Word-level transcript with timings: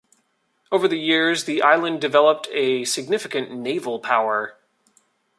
Over 0.71 0.87
the 0.87 0.97
years 0.97 1.43
the 1.43 1.61
island 1.61 2.01
developed 2.01 2.47
a 2.51 2.85
significant 2.85 3.51
naval 3.51 3.99
power. 3.99 4.57